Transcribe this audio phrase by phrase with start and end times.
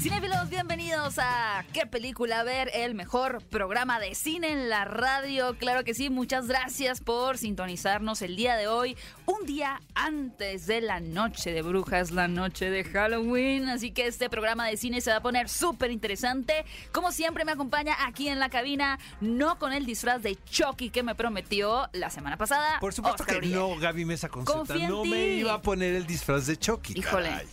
[0.00, 2.70] Cinefilos, bienvenidos a ¿Qué película ver?
[2.72, 5.58] El mejor programa de cine en la radio.
[5.58, 10.80] Claro que sí, muchas gracias por sintonizarnos el día de hoy, un día antes de
[10.80, 13.68] la noche de brujas, la noche de Halloween.
[13.68, 16.64] Así que este programa de cine se va a poner súper interesante.
[16.92, 21.02] Como siempre me acompaña aquí en la cabina, no con el disfraz de Chucky que
[21.02, 22.80] me prometió la semana pasada.
[22.80, 24.58] Por supuesto Oscar que no, Gaby Mesa con Z.
[24.60, 26.98] Confía en No me iba a poner el disfraz de Chucky.
[26.98, 27.28] Híjole.
[27.28, 27.46] caray.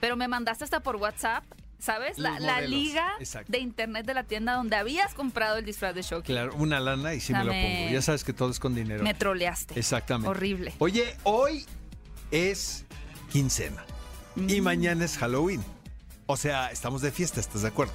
[0.00, 1.44] Pero me mandaste hasta por WhatsApp,
[1.82, 2.16] ¿sabes?
[2.16, 3.50] La, liga exacto.
[3.50, 6.32] de internet de la tienda donde habías comprado el disfraz de Chucky.
[6.32, 7.90] Claro, una lana y sí me lo pongo.
[7.90, 9.02] Ya sabes que todo es con dinero.
[9.02, 9.78] Me troleaste.
[9.78, 10.28] Exactamente.
[10.28, 10.72] Horrible.
[10.78, 11.66] Oye, hoy
[12.30, 12.84] es
[13.32, 13.84] quincena
[14.36, 14.64] y Mm.
[14.64, 15.62] mañana es Halloween.
[16.26, 17.92] O sea, estamos de fiesta, ¿estás de acuerdo?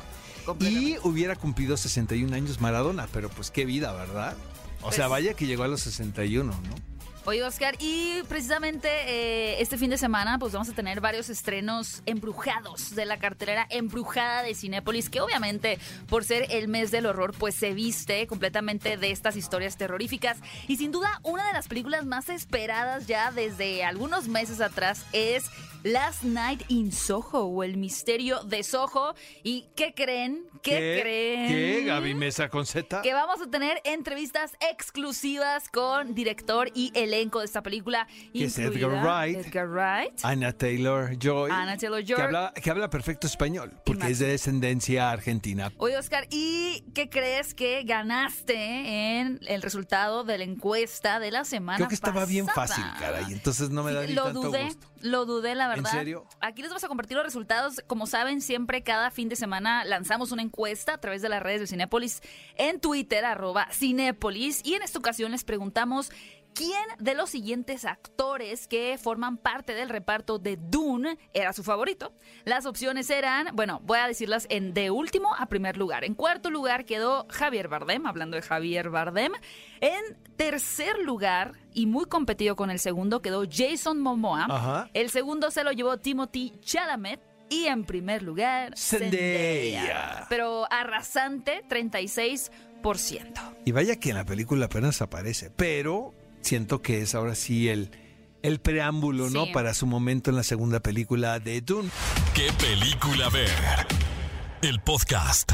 [0.60, 4.36] Y hubiera cumplido 61 años Maradona, pero pues qué vida, ¿verdad?
[4.82, 6.97] O sea, Pues- vaya que llegó a los 61, ¿no?
[7.30, 12.02] Oye, Oscar, y precisamente eh, este fin de semana pues vamos a tener varios estrenos
[12.06, 17.36] embrujados de la cartelera embrujada de Cinépolis, que obviamente por ser el mes del horror
[17.38, 20.38] pues se viste completamente de estas historias terroríficas.
[20.70, 25.52] Y sin duda una de las películas más esperadas ya desde algunos meses atrás es
[25.84, 29.16] Last Night in Soho o El Misterio de Soho.
[29.44, 30.46] ¿Y qué creen?
[30.64, 31.48] ¿Qué, creen?
[31.50, 33.02] ¿Qué, Gaby Mesa con Z?
[33.02, 38.08] que vamos a tener entrevistas exclusivas con director y elenco de esta película.
[38.32, 39.38] Que es Edgar Wright.
[39.48, 40.20] Edgar Wright.
[40.24, 41.50] Anna Taylor Joy.
[41.52, 42.16] Anna Taylor-Joy.
[42.16, 45.72] Que habla, que habla perfecto español, porque es de descendencia argentina.
[45.78, 51.44] Oye, Oscar, ¿y qué crees que ganaste en el resultado de la encuesta de la
[51.44, 53.26] semana Creo que estaba bien fácil, caray.
[53.32, 54.88] Entonces no me da Sí, ni lo tanto dudé, gusto.
[55.02, 55.90] lo dudé, la verdad.
[55.92, 56.26] serio?
[56.40, 57.82] Aquí les vamos a compartir los resultados.
[57.88, 61.62] Como saben, siempre cada fin de semana lanzamos una encuesta a través de las redes
[61.62, 62.22] de Cinépolis
[62.58, 64.62] en Twitter, arroba Cinépolis.
[64.64, 66.12] Y en esta ocasión les preguntamos
[66.58, 72.14] quién de los siguientes actores que forman parte del reparto de Dune era su favorito.
[72.46, 76.04] Las opciones eran, bueno, voy a decirlas en de último a primer lugar.
[76.04, 79.34] En cuarto lugar quedó Javier Bardem, hablando de Javier Bardem.
[79.82, 84.48] En tercer lugar, y muy competido con el segundo, quedó Jason Momoa.
[84.50, 84.90] Ajá.
[84.96, 87.22] El segundo se lo llevó Timothy Chalamet.
[87.50, 90.26] Y en primer lugar, Zendaya.
[90.28, 92.52] Pero arrasante, 36%.
[93.64, 96.14] Y vaya que en la película apenas aparece, pero
[96.48, 97.92] siento que es ahora sí el,
[98.42, 99.52] el preámbulo, ¿no?
[99.52, 101.90] Para su momento en la segunda película de Dune.
[102.34, 103.50] ¿Qué película ver?
[104.62, 105.52] El podcast.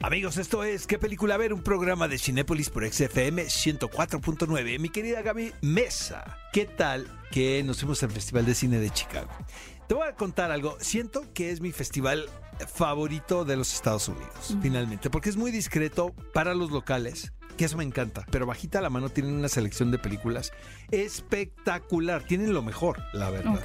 [0.00, 1.54] Amigos, esto es ¿Qué película ver?
[1.54, 4.78] Un programa de Cinépolis por XFM 104.9.
[4.78, 9.30] Mi querida Gaby Mesa, ¿qué tal que nos fuimos al Festival de Cine de Chicago?
[9.88, 10.76] Te voy a contar algo.
[10.80, 12.28] Siento que es mi festival
[12.72, 17.76] favorito de los Estados Unidos, finalmente, porque es muy discreto para los locales, que eso
[17.76, 20.52] me encanta, pero bajita la mano tienen una selección de películas
[20.90, 23.60] espectacular, tienen lo mejor, la verdad.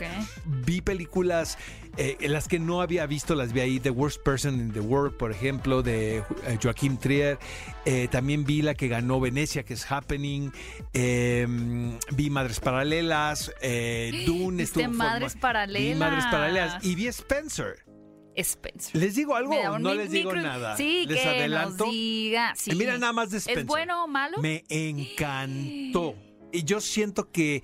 [0.66, 1.58] Vi películas
[1.98, 5.18] eh, las que no había visto, las vi ahí, The Worst Person in the World,
[5.18, 6.24] por ejemplo, de eh,
[6.62, 7.38] Joaquín Trier.
[7.86, 10.52] Eh, también vi la que ganó Venecia, que es Happening.
[10.94, 11.46] Eh,
[12.12, 13.52] vi Madres Paralelas.
[13.62, 15.94] Dune ¿Viste estuvo Madres forma- Paralelas?
[15.94, 16.86] Vi Madres Paralelas.
[16.86, 17.84] Y vi Spencer.
[18.36, 18.96] Spencer.
[18.96, 20.78] ¿Les digo algo o no les digo micro- nada?
[20.78, 21.86] Sí, ¿Les que adelanto?
[21.86, 22.54] nos diga.
[22.56, 22.76] Sí.
[22.76, 23.62] Mira nada más de Spencer.
[23.64, 24.38] ¿Es bueno o malo?
[24.42, 26.16] Me encantó.
[26.52, 27.64] Y yo siento que,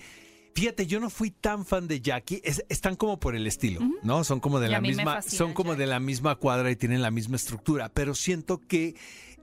[0.55, 2.41] fíjate, yo no fui tan fan de Jackie.
[2.44, 4.23] Es- están como por el estilo, ¿no?
[4.23, 7.11] Son como de Y la misma, son como de la misma cuadra y tienen la
[7.11, 7.89] misma estructura.
[7.94, 8.95] Pero siento que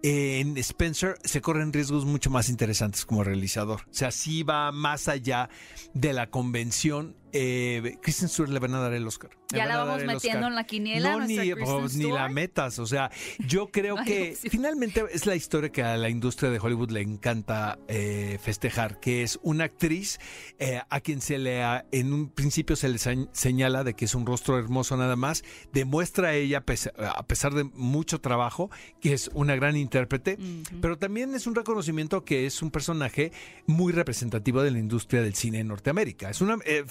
[0.02, 3.80] eh, en Spencer se corren riesgos mucho más interesantes como realizador.
[3.90, 5.48] O sea, sí va más allá
[5.94, 7.16] de la convención.
[7.36, 9.30] Eh, Kristen Stewart le van a dar el Oscar.
[9.50, 12.78] Le Ya la a vamos metiendo en la quiniela, No, ni, pues, ni la metas.
[12.78, 16.90] O sea, yo creo que finalmente es la historia que a la industria de Hollywood
[16.92, 20.20] le encanta eh, festejar, que es una actriz
[20.60, 22.98] eh, a quien se le ha- en un principio se le
[23.32, 25.42] señala de que es un rostro hermoso nada más,
[25.72, 26.64] demuestra a ella
[26.98, 30.38] a pesar de mucho trabajo que es una gran intérprete,
[30.80, 33.32] pero también es un reconocimiento que es un personaje
[33.66, 36.30] muy representativo de la industria del cine en Norteamérica.
[36.30, 36.84] Es una eh,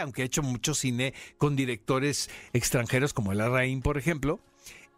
[0.00, 4.40] aunque ha hecho mucho cine con directores extranjeros como El Rain, por ejemplo,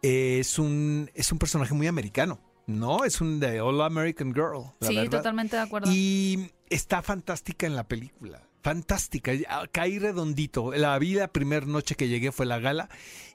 [0.01, 2.39] eh, es un es un personaje muy americano.
[2.67, 4.73] No, es un de All American Girl.
[4.81, 5.11] la Sí, verdad.
[5.19, 5.89] totalmente de acuerdo.
[5.91, 8.43] Y está fantástica en la película.
[8.61, 9.31] fantástica.
[9.71, 10.73] Caí redondito.
[10.73, 12.89] La vida la primera noche que llegué fue la gala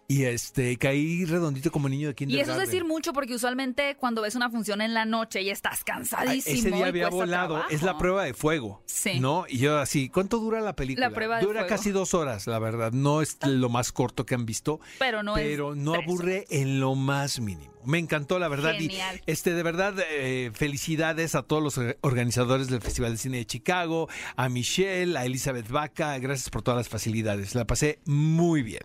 [0.08, 2.48] y este caí redondito como niño de kindergarten.
[2.48, 5.50] Y eso es decir mucho porque usualmente cuando ves una función en la noche y
[5.50, 6.58] estás cansadísimo.
[6.58, 7.62] Ese día había volado.
[7.70, 8.82] Es la prueba de fuego.
[8.86, 9.20] Sí.
[9.20, 9.44] ¿No?
[9.48, 11.08] Y yo así, ¿cuánto dura la película?
[11.08, 12.92] La prueba de dura casi dos horas, la verdad.
[12.92, 14.80] No es lo más corto que han visto.
[14.98, 17.72] Pero no Pero no aburre en lo más mínimo.
[17.84, 18.74] Me encantó, la verdad.
[18.74, 19.20] Genial.
[19.26, 23.46] Y este, de verdad, eh, felicidades a todos los organizadores del Festival de Cine de
[23.46, 26.16] Chicago, a Michelle, a Elizabeth Vaca.
[26.18, 27.54] Gracias por todas las facilidades.
[27.54, 28.82] La pasé muy bien.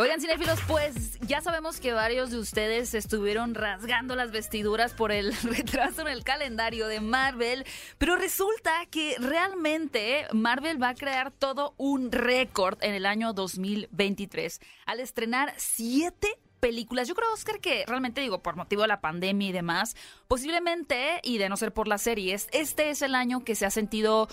[0.00, 5.34] Oigan, cinéfilos, pues ya sabemos que varios de ustedes estuvieron rasgando las vestiduras por el
[5.42, 7.64] retraso en el calendario de Marvel,
[7.98, 14.60] pero resulta que realmente Marvel va a crear todo un récord en el año 2023
[14.86, 16.28] al estrenar siete
[16.60, 17.08] películas.
[17.08, 19.96] Yo creo, Oscar, que realmente digo, por motivo de la pandemia y demás,
[20.28, 23.70] posiblemente, y de no ser por las series, este es el año que se ha
[23.70, 24.28] sentido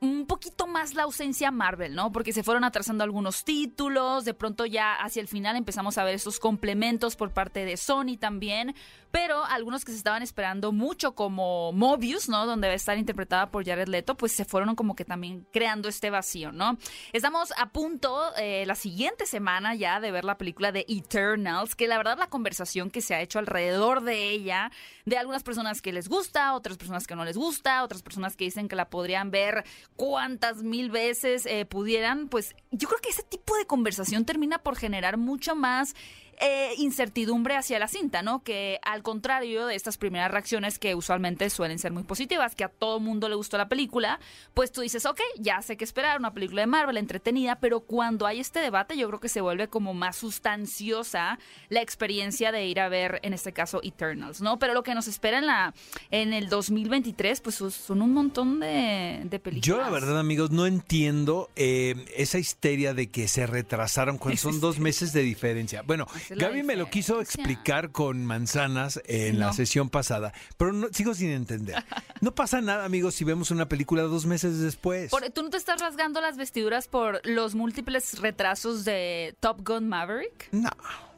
[0.00, 2.10] un poquito más la ausencia Marvel, ¿no?
[2.10, 6.14] Porque se fueron atrasando algunos títulos, de pronto ya hacia el final empezamos a ver
[6.14, 8.74] esos complementos por parte de Sony también,
[9.10, 12.46] pero algunos que se estaban esperando mucho como Mobius, ¿no?
[12.46, 15.88] Donde va a estar interpretada por Jared Leto, pues se fueron como que también creando
[15.88, 16.78] este vacío, ¿no?
[17.12, 21.88] Estamos a punto eh, la siguiente semana ya de ver la película de Eternals, que
[21.88, 24.70] la verdad la conversación que se ha hecho alrededor de ella,
[25.04, 28.44] de algunas personas que les gusta, otras personas que no les gusta, otras personas que
[28.44, 29.64] dicen que la podrían ver
[30.00, 34.74] cuantas mil veces eh, pudieran, pues yo creo que ese tipo de conversación termina por
[34.74, 35.94] generar mucho más
[36.40, 38.42] eh, incertidumbre hacia la cinta, ¿no?
[38.42, 42.68] Que al contrario de estas primeras reacciones que usualmente suelen ser muy positivas, que a
[42.68, 44.20] todo mundo le gustó la película,
[44.54, 48.26] pues tú dices, ok, ya sé qué esperar, una película de Marvel entretenida, pero cuando
[48.26, 51.38] hay este debate yo creo que se vuelve como más sustanciosa
[51.68, 54.58] la experiencia de ir a ver, en este caso, Eternals, ¿no?
[54.58, 55.74] Pero lo que nos espera en, la,
[56.10, 59.66] en el 2023, pues son un montón de, películas.
[59.66, 64.60] Yo la verdad, amigos, no entiendo eh, esa histeria de que se retrasaron cuando son
[64.60, 65.82] dos meses de diferencia.
[65.82, 71.14] Bueno, Gaby me lo quiso explicar con manzanas en la sesión pasada, pero no, sigo
[71.14, 71.84] sin entender.
[72.20, 75.10] No pasa nada, amigos, si vemos una película dos meses después.
[75.32, 80.48] ¿Tú no te estás rasgando las vestiduras por los múltiples retrasos de Top Gun Maverick?
[80.52, 80.68] No,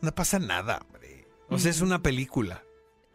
[0.01, 1.27] no pasa nada, hombre.
[1.49, 2.63] O sea, es una película.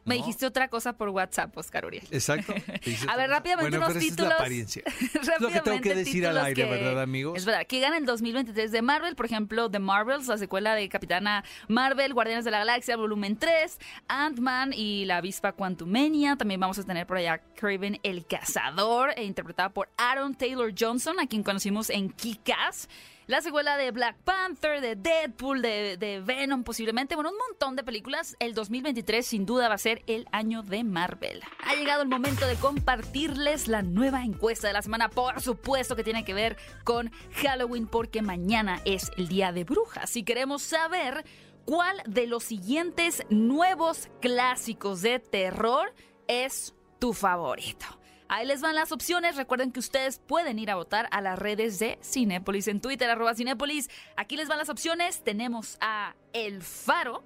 [0.07, 2.07] Me dijiste otra cosa por WhatsApp, Oscar Uriel.
[2.12, 2.54] Exacto.
[3.07, 4.25] a ver, rápidamente bueno, unos títulos.
[4.25, 4.83] Es, la apariencia.
[5.21, 7.38] es lo que tengo que decir al aire, ¿verdad, amigos?
[7.38, 7.68] Es verdad.
[7.68, 12.13] Que gana el 2023 de Marvel, por ejemplo, The Marvels, la secuela de Capitana Marvel,
[12.13, 13.77] Guardianes de la Galaxia, volumen 3,
[14.07, 16.36] Ant-Man y la avispa Quantumania.
[16.38, 21.19] También vamos a tener por allá Craven el Cazador, e interpretada por Aaron Taylor Johnson,
[21.19, 22.88] a quien conocimos en Kick-Ass
[23.27, 28.38] la secuela de Black Panther, de Deadpool, de, Venom posiblemente, bueno, un montón de películas.
[28.39, 31.41] El 2023 sin duda va a ser el año de Marvel.
[31.65, 36.06] Ha llegado el momento de compartirles la nueva encuesta de la semana, por supuesto que
[36.06, 40.09] tiene que ver con Halloween porque mañana es el Día de Brujas.
[40.09, 41.25] Si queremos saber
[41.65, 45.94] cuál de los siguientes nuevos clásicos de terror
[46.30, 47.85] es tu favorito.
[48.29, 49.35] Ahí les van las opciones.
[49.35, 53.35] Recuerden que ustedes pueden ir a votar a las redes de Cinépolis en Twitter, arroba
[53.35, 53.89] Cinépolis.
[54.15, 55.24] Aquí les van las opciones.
[55.24, 57.24] Tenemos a El Faro,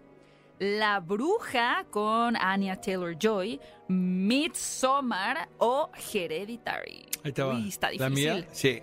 [0.59, 7.05] La Bruja con Anya Taylor Joy, Midsommar o Hereditary.
[7.23, 7.57] Ahí te va.
[7.59, 8.01] está difícil.
[8.01, 8.81] La mía, sí,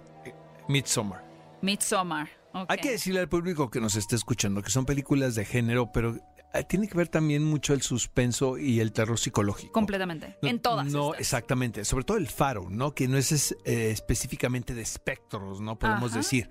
[0.69, 1.25] Midsommar.
[1.63, 2.29] Midsommar.
[2.67, 6.19] Hay que decirle al público que nos esté escuchando que son películas de género, pero
[6.69, 9.73] tiene que ver también mucho el suspenso y el terror psicológico.
[9.73, 10.37] Completamente.
[10.43, 10.87] en todas.
[10.87, 11.85] No, exactamente.
[11.85, 12.95] Sobre todo el faro, ¿no?
[12.95, 15.79] Que no es eh, específicamente de espectros, ¿no?
[15.79, 16.49] Podemos decir.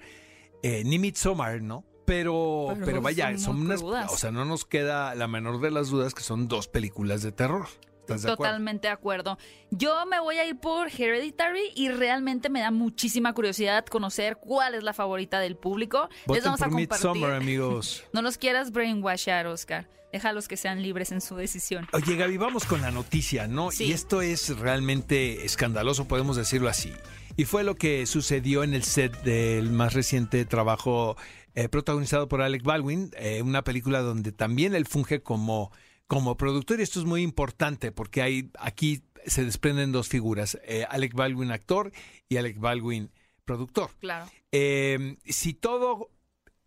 [0.63, 1.85] Eh, ni Midsommar, ¿no?
[2.05, 3.81] Pero, pero, vaya, son, unas.
[3.83, 7.33] O sea, no nos queda la menor de las dudas que son dos películas de
[7.33, 7.67] terror.
[8.07, 9.37] Totalmente de acuerdo.
[9.69, 14.75] Yo me voy a ir por Hereditary y realmente me da muchísima curiosidad conocer cuál
[14.75, 16.09] es la favorita del público.
[16.33, 17.25] Les vamos a compartir.
[17.25, 18.03] amigos.
[18.13, 19.87] no los quieras brainwashar, Oscar.
[20.11, 21.85] Déjalos que sean libres en su decisión.
[21.91, 23.69] Oye, Gaby, vamos con la noticia, ¿no?
[23.77, 26.93] Y esto es realmente escandaloso, podemos decirlo así.
[27.35, 31.17] Y fue lo que sucedió en el set del más reciente trabajo
[31.55, 35.71] eh, protagonizado por Alec Baldwin, eh, una película donde también él funge como
[36.07, 40.85] como productor, y esto es muy importante porque hay, aquí se desprenden dos figuras, eh,
[40.89, 41.91] Alec Baldwin actor
[42.29, 43.11] y Alec Baldwin
[43.45, 43.91] productor.
[43.99, 44.29] Claro.
[44.51, 46.11] Em, si todo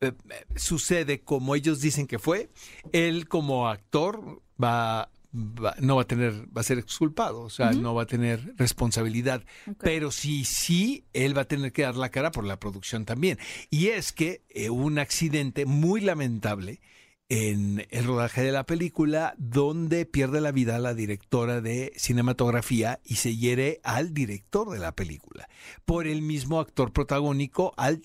[0.01, 0.13] eh,
[0.57, 2.51] sucede como ellos dicen que fue,
[2.93, 7.95] él como actor va, no va a tener, va a ser exculpado, o sea, no
[7.95, 9.45] va a tener responsabilidad.
[9.79, 13.39] Pero sí, sí, él va a tener que dar la cara por la producción también.
[13.71, 16.81] Y es que eh, un accidente muy lamentable
[17.31, 23.17] en el rodaje de la película, donde pierde la vida la directora de cinematografía y
[23.17, 25.49] se hiere al director de la película,
[25.85, 28.03] por el mismo actor protagónico al,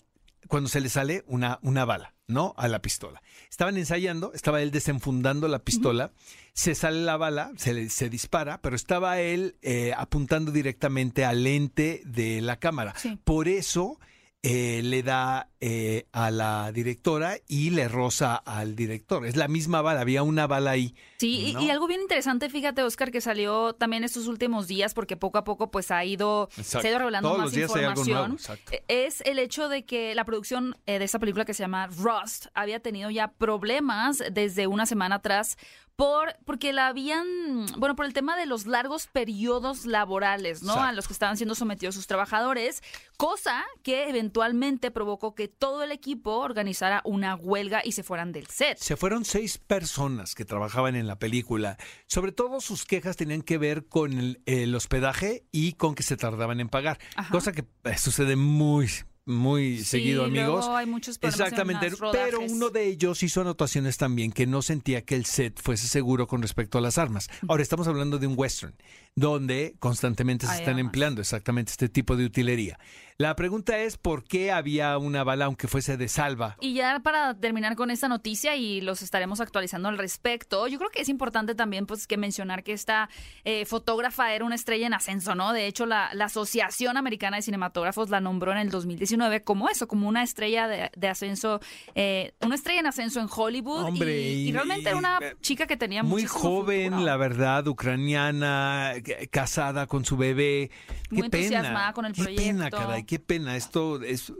[0.48, 2.13] cuando se le sale una, una bala.
[2.27, 2.55] ¿no?
[2.58, 3.22] A la pistola.
[3.51, 6.12] Estaban ensayando, estaba él desenfundando la pistola,
[6.53, 12.01] se sale la bala, se, se dispara, pero estaba él eh, apuntando directamente al lente
[12.03, 12.96] de la cámara.
[13.24, 14.00] Por eso
[14.47, 19.25] eh, le da eh, a la directora y le roza al director.
[19.25, 20.93] Es la misma bala, había una bala ahí.
[21.17, 25.39] Sí, y, algo bien interesante, fíjate, Oscar, que salió también estos últimos días, porque poco
[25.39, 28.37] a poco pues ha ido, se ha ido revelando más información.
[28.69, 31.87] E, es el hecho de que la producción eh, de esta película que se llama
[31.87, 35.57] Rust había tenido ya problemas desde una semana atrás
[35.95, 40.73] por porque la habían, bueno, por el tema de los largos periodos laborales, ¿no?
[40.81, 42.83] A los que estaban siendo sometidos sus trabajadores,
[43.17, 48.47] cosa que eventualmente provocó que todo el equipo organizara una huelga y se fueran del
[48.47, 48.77] set.
[48.77, 51.77] Se fueron seis personas que trabajaban en la película.
[52.07, 56.59] Sobre todo sus quejas tenían que ver con el, hospedaje y con que se tardaban
[56.59, 56.99] en pagar,
[57.31, 58.89] cosa que eh, sucede muy
[59.25, 60.65] muy seguido, amigos.
[60.70, 65.25] Hay muchos Exactamente, pero uno de ellos hizo anotaciones también que no sentía que el
[65.25, 67.29] set fuese seguro con respecto a las armas.
[67.48, 68.75] Ahora estamos hablando de un western
[69.15, 72.77] donde constantemente se están empleando exactamente este tipo de utilería.
[73.17, 76.57] La pregunta es por qué había una bala aunque fuese de salva.
[76.60, 80.89] Y ya para terminar con esta noticia y los estaremos actualizando al respecto, yo creo
[80.89, 83.10] que es importante también pues que mencionar que esta
[83.45, 85.53] eh, fotógrafa era una estrella en ascenso, ¿no?
[85.53, 90.10] De hecho, la, Asociación Americana de Cinematógrafos la nombró en el 2019 como eso, como
[90.10, 91.62] una estrella de, ascenso,
[91.93, 93.86] eh, una estrella en ascenso en Hollywood.
[93.86, 98.95] Hombre, y, realmente era una chica que tenía muy joven, la verdad, ucraniana,
[99.29, 100.71] casada con su bebé.
[101.09, 102.41] Qué muy entusiasmada con el proyecto.
[102.41, 103.55] Qué pena, caray, qué pena.
[103.55, 104.31] Esto es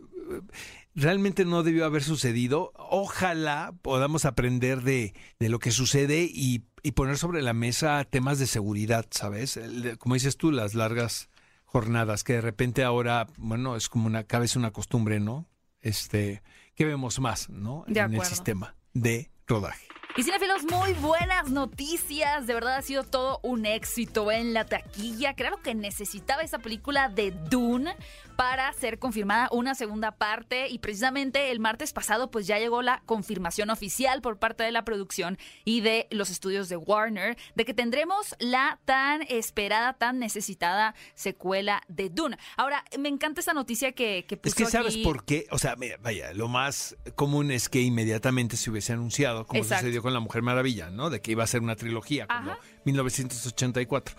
[0.96, 2.72] realmente no debió haber sucedido.
[2.76, 8.40] Ojalá podamos aprender de, de lo que sucede y, y, poner sobre la mesa temas
[8.40, 9.60] de seguridad, ¿sabes?
[10.00, 11.30] Como dices tú, las largas
[11.66, 15.46] jornadas, que de repente ahora, bueno, es como una, cada vez una costumbre, ¿no?
[15.82, 16.42] Este,
[16.74, 17.84] que vemos más, ¿no?
[17.88, 19.86] en el sistema de rodaje.
[20.18, 22.48] Y cinefilos, muy buenas noticias.
[22.48, 25.34] De verdad ha sido todo un éxito en la taquilla.
[25.34, 27.94] Claro que necesitaba esa película de Dune
[28.38, 33.02] para ser confirmada una segunda parte y precisamente el martes pasado pues ya llegó la
[33.06, 37.74] confirmación oficial por parte de la producción y de los estudios de Warner de que
[37.74, 42.38] tendremos la tan esperada, tan necesitada secuela de Dune.
[42.58, 46.34] Ahora, me encanta esta noticia que, que Es que sabes por qué, o sea, vaya,
[46.34, 50.90] lo más común es que inmediatamente se hubiese anunciado, como sucedió con La Mujer Maravilla,
[50.90, 51.10] ¿no?
[51.10, 54.16] De que iba a ser una trilogía, como 1984.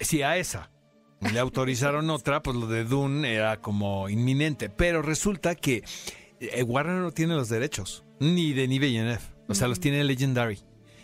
[0.00, 0.70] Si a esa
[1.32, 4.68] le autorizaron otra, pues lo de Dune era como inminente.
[4.68, 5.84] Pero resulta que
[6.40, 9.20] eh, Warner no tiene los derechos, ni de ni Villeneuve.
[9.48, 10.58] O sea, los tiene Legendary.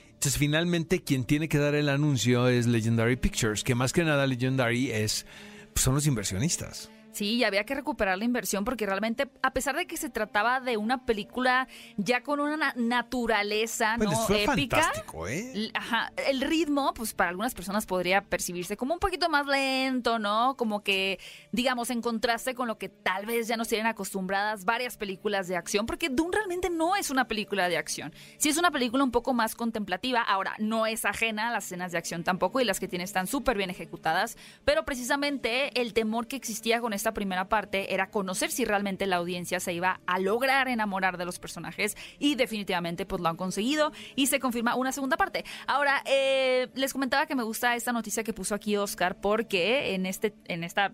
[0.09, 4.27] Entonces, finalmente, quien tiene que dar el anuncio es Legendary Pictures, que más que nada
[4.27, 5.27] Legendary es,
[5.73, 6.91] pues, son los inversionistas.
[7.17, 10.61] Sí, y había que recuperar la inversión porque realmente, a pesar de que se trataba
[10.61, 14.93] de una película ya con una naturaleza pues no épica,
[15.31, 15.71] ¿eh?
[15.73, 20.59] ajá, el ritmo, pues para algunas personas podría percibirse como un poquito más lento, ¿no?
[20.59, 21.19] Como que,
[21.53, 25.57] digamos, en contraste con lo que tal vez ya nos tienen acostumbradas varias películas de
[25.57, 28.13] acción, porque Dune realmente no es una película de acción.
[28.37, 31.93] Sí es una película un poco más contemplativa, ahora no es ajena a las escenas
[31.93, 36.27] de acción tampoco y las que tiene están súper bien ejecutadas, pero precisamente el temor
[36.27, 40.19] que existía con esta primera parte era conocer si realmente la audiencia se iba a
[40.19, 44.93] lograr enamorar de los personajes y definitivamente pues lo han conseguido y se confirma una
[44.93, 45.45] segunda parte.
[45.67, 50.07] Ahora, eh, les comentaba que me gusta esta noticia que puso aquí Oscar porque en
[50.07, 50.93] este en esta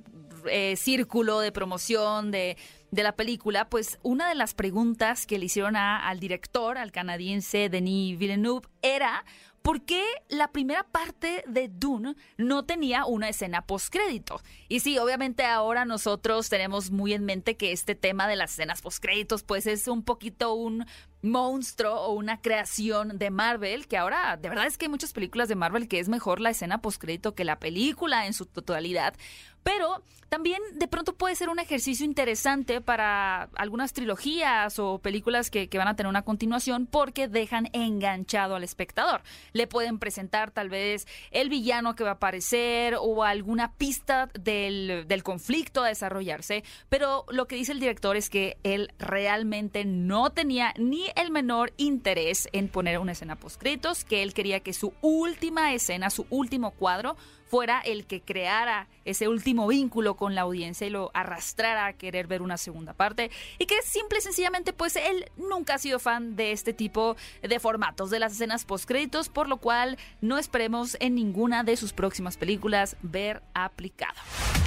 [0.51, 2.57] eh, círculo de promoción de,
[2.91, 7.69] de, la película, pues una de las preguntas que le hicieron al director, al canadiense
[7.69, 9.25] Denis Villeneuve, era
[9.63, 14.41] ¿por qué la primera parte de Dune no tenía una escena postcrédito?
[14.69, 18.83] Y sí, obviamente ahora nosotros tenemos muy en mente que este tema de las escenas
[18.83, 20.87] postcréditos pues es un poquito un
[21.23, 25.49] monstruo o una creación de Marvel, que ahora de verdad es que hay muchas películas
[25.49, 29.15] de Marvel que es mejor la escena postcrédito que la película en su totalidad,
[29.63, 30.03] pero
[30.33, 35.89] también de pronto puede ser un ejercicio interesante para algunas trilogías o películas que, van
[35.89, 39.21] a tener una continuación porque dejan enganchado al espectador.
[39.53, 45.05] Le pueden presentar tal vez el villano que va a aparecer o alguna pista del,
[45.07, 50.31] del conflicto a desarrollarse, pero lo que dice el director es que él realmente no
[50.31, 53.63] tenía ni el menor interés en poner una escena post
[54.09, 57.17] que él quería que su última escena, su último cuadro,
[57.53, 62.27] fuera el que creara ese último vínculo con la audiencia y lo arrastrara a querer
[62.27, 66.35] ver una segunda parte y que simple y sencillamente pues él nunca ha sido fan
[66.35, 71.15] de este tipo de formatos de las escenas postcréditos, por lo cual no esperemos en
[71.15, 74.19] ninguna de sus próximas películas ver aplicado.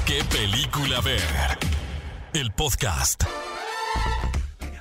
[0.06, 1.24] ¿Qué película ver?
[2.34, 3.24] El podcast.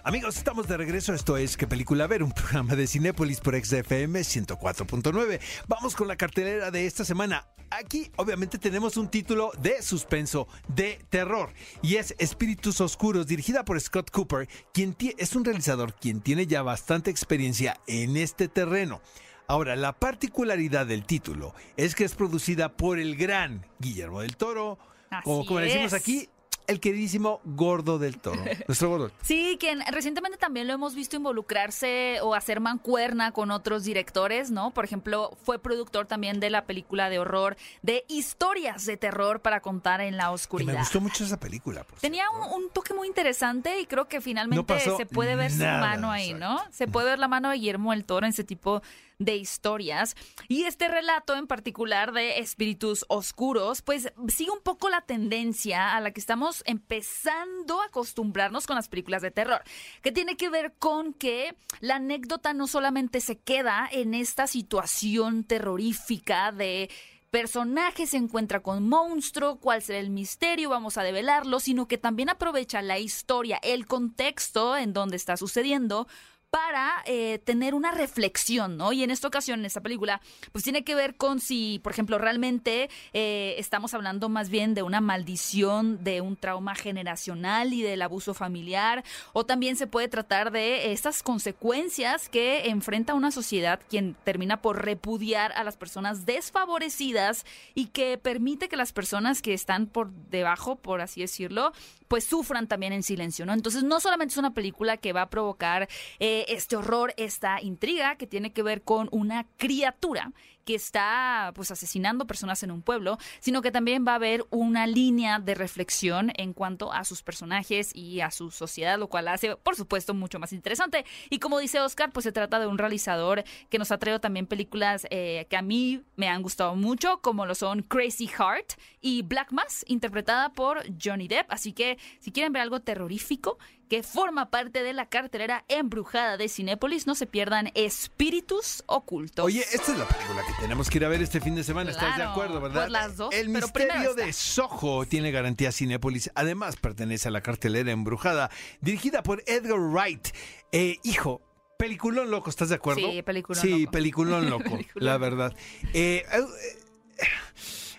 [0.07, 1.15] Amigos, estamos de regreso.
[1.15, 2.23] Esto es ¿Qué película ver?
[2.23, 5.41] Un programa de Cinépolis por XFM 104.9.
[5.67, 7.49] Vamos con la cartelera de esta semana.
[7.71, 11.55] Aquí, obviamente, tenemos un título de suspenso, de terror.
[11.81, 16.61] Y es Espíritus Oscuros, dirigida por Scott Cooper, quien es un realizador quien tiene ya
[16.61, 19.01] bastante experiencia en este terreno.
[19.49, 24.79] Ahora, la particularidad del título es que es producida por el gran Guillermo del Toro,
[25.23, 26.29] como decimos aquí,
[26.67, 28.43] el queridísimo Gordo del Toro.
[28.69, 29.11] Nuestro Gordo.
[29.23, 34.73] Sí, quien recientemente también lo hemos visto involucrarse o hacer mancuerna con otros directores, ¿no?
[34.73, 39.61] Por ejemplo, fue productor también de la película de horror de historias de terror para
[39.61, 40.73] contar en la oscuridad.
[40.73, 41.87] me gustó mucho esa película.
[42.01, 46.35] Tenía un, toque muy interesante y creo que finalmente se puede ver su mano ahí,
[46.35, 46.61] ¿no?
[46.71, 48.83] Se puede ver la mano de Guillermo del Toro en ese tipo
[49.19, 50.17] de historias.
[50.49, 56.01] Y este relato en particular de espíritus oscuros, pues sigue un poco la tendencia a
[56.01, 59.63] la que estamos empezando a acostumbrarnos con las películas de terror,
[60.03, 65.45] que tiene que ver con que la anécdota no solamente se queda en esta situación
[65.45, 66.91] terrorífica de
[67.35, 72.29] personaje se encuentra con monstruo, cuál será el misterio, vamos a develarlo, sino que también
[72.29, 76.07] aprovecha la historia, el contexto en donde está sucediendo
[76.55, 78.93] para eh, tener una reflexión, ¿no?
[78.93, 80.21] Y en esta ocasión, en esta película,
[80.53, 84.85] pues tiene que ver con si, por ejemplo, realmente eh, estamos hablando más bien de
[84.85, 90.53] una maldición, de un trauma generacional y del abuso familiar, o también se puede tratar
[90.53, 97.45] de estas consecuencias que enfrenta una sociedad quien termina por repudiar a las personas desfavorecidas
[97.75, 101.73] y que permite que las personas que están por debajo, por así decirlo,
[102.07, 103.53] pues sufran también en silencio, ¿no?
[103.53, 105.89] Entonces no solamente es una película que va a provocar
[106.21, 110.33] eh, este horror, esta intriga que tiene que ver con una criatura
[110.65, 114.87] que está pues asesinando personas en un pueblo, sino que también va a haber una
[114.87, 119.57] línea de reflexión en cuanto a sus personajes y a su sociedad, lo cual hace,
[119.57, 121.05] por supuesto, mucho más interesante.
[121.31, 124.47] Y como dice Oscar, pues se trata de un realizador que nos ha traído también
[124.47, 129.23] películas eh, que a mí me han gustado mucho, como lo son Crazy Heart y
[129.23, 131.51] Black Mass, interpretada por Johnny Depp.
[131.51, 136.49] Así que si quieren ver algo terrorífico, que forma parte de la cartelera embrujada de
[136.49, 137.07] Cinépolis.
[137.07, 139.45] No se pierdan Espíritus Ocultos.
[139.45, 141.91] Oye, esta es la película que tenemos que ir a ver este fin de semana.
[141.91, 142.83] ¿Estás de acuerdo, verdad?
[142.83, 146.31] Pues las dos, El misterio de Soho tiene garantía Cinépolis.
[146.35, 150.29] Además, pertenece a la cartelera embrujada, dirigida por Edgar Wright.
[150.73, 151.43] Eh, hijo,
[151.77, 153.11] Peliculón loco, ¿estás de acuerdo?
[153.11, 153.77] Sí, peliculón loco.
[153.77, 155.55] Sí, peliculón loco, la verdad.
[155.93, 157.27] Eh, eh,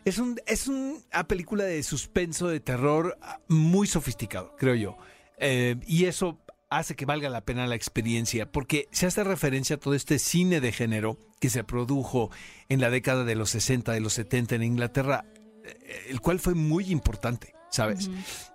[0.06, 4.98] es, un, es una película de suspenso, de terror muy sofisticado, creo yo.
[5.38, 6.40] Eh, y eso
[6.78, 10.62] hace que valga la pena la experiencia, porque se hace referencia a todo este cine
[10.62, 12.32] de género que se produjo
[12.70, 15.26] en la década de los 60, de los 70 en Inglaterra,
[15.64, 17.54] eh, el cual fue muy importante.
[17.72, 18.10] ¿Sabes?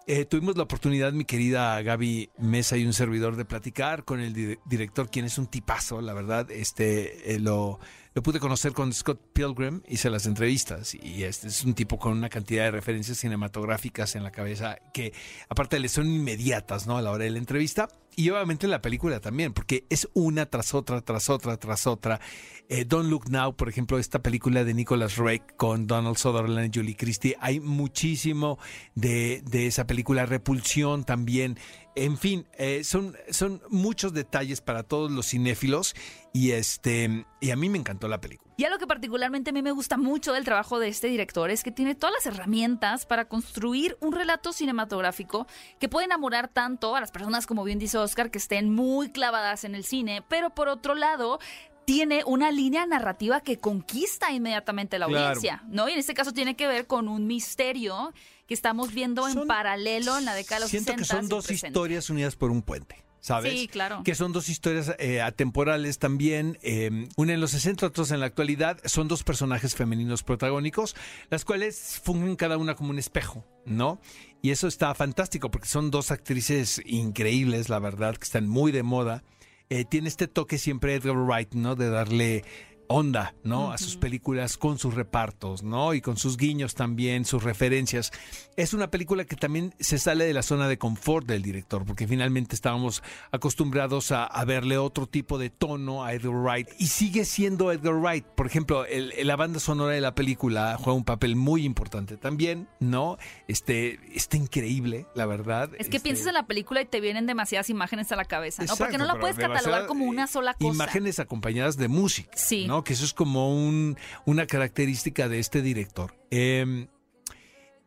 [0.06, 4.59] Eh, tuvimos la oportunidad, mi querida Gaby Mesa y un servidor, de platicar con el
[4.64, 6.50] director, quien es un tipazo, la verdad.
[6.50, 7.78] Este lo,
[8.14, 12.12] lo pude conocer con Scott Pilgrim, hice las entrevistas y este es un tipo con
[12.12, 15.12] una cantidad de referencias cinematográficas en la cabeza que
[15.48, 16.96] aparte le son inmediatas, ¿no?
[16.96, 20.74] A la hora de la entrevista y obviamente la película también, porque es una tras
[20.74, 22.20] otra, tras otra, tras otra.
[22.68, 26.78] Eh, Don't Look Now, por ejemplo, esta película de Nicholas Rake con Donald Sutherland y
[26.78, 28.58] Julie Christie, hay muchísimo
[28.94, 30.26] de, de esa película.
[30.26, 31.58] Repulsión también.
[31.96, 35.94] En fin, eh, son, son muchos detalles para todos los cinéfilos
[36.32, 38.49] y, este, y a mí me encantó la película.
[38.60, 41.62] Y algo que particularmente a mí me gusta mucho del trabajo de este director es
[41.62, 45.46] que tiene todas las herramientas para construir un relato cinematográfico
[45.78, 49.64] que puede enamorar tanto a las personas, como bien dice Oscar, que estén muy clavadas
[49.64, 51.38] en el cine, pero por otro lado
[51.86, 55.88] tiene una línea narrativa que conquista inmediatamente la audiencia, ¿no?
[55.88, 58.12] Y en este caso tiene que ver con un misterio
[58.46, 62.10] que estamos viendo en paralelo en la década de los Siento que son dos historias
[62.10, 63.09] unidas por un puente.
[63.20, 63.52] ¿Sabes?
[63.52, 64.02] Sí, claro.
[64.04, 68.26] Que son dos historias eh, atemporales también, eh, una en los 60, otros en la
[68.26, 68.80] actualidad.
[68.85, 70.96] Son dos personajes femeninos protagónicos,
[71.30, 74.00] las cuales fungen cada una como un espejo, ¿no?
[74.42, 78.83] Y eso está fantástico porque son dos actrices increíbles, la verdad, que están muy de
[78.83, 79.22] moda.
[79.68, 81.76] Eh, tiene este toque siempre Edgar Wright, ¿no?
[81.76, 82.44] De darle
[82.92, 83.70] onda, ¿no?
[83.70, 85.94] A sus películas con sus repartos, ¿no?
[85.94, 88.11] Y con sus guiños también, sus referencias.
[88.57, 92.09] Es una película que también se sale de la zona de confort del director, porque
[92.09, 97.24] finalmente estábamos acostumbrados a, a verle otro tipo de tono a Edgar Wright y sigue
[97.24, 98.24] siendo Edgar Wright.
[98.24, 102.68] Por ejemplo, el- la banda sonora de la película juega un papel muy importante también,
[102.81, 103.18] ¿no?
[103.46, 105.70] Este, está increíble, la verdad.
[105.79, 108.62] Es que Este, piensas en la película y te vienen demasiadas imágenes a la cabeza,
[108.62, 108.64] ¿no?
[108.64, 110.74] Exacto, Porque no la puedes catalogar como una sola cosa.
[110.74, 112.31] Imágenes acompañadas de música.
[112.35, 112.66] Sí.
[112.66, 112.79] ¿no?
[112.84, 116.14] Que eso es como un, una característica de este director.
[116.30, 116.88] Eh,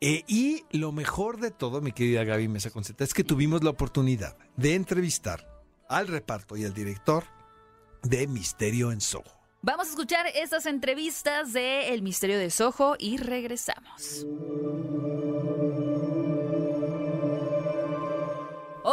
[0.05, 3.69] eh, y lo mejor de todo, mi querida Gaby Mesa Conceta, es que tuvimos la
[3.69, 5.47] oportunidad de entrevistar
[5.87, 7.23] al reparto y al director
[8.01, 9.23] de Misterio en Soho.
[9.61, 14.25] Vamos a escuchar estas entrevistas de El Misterio de Soho y regresamos.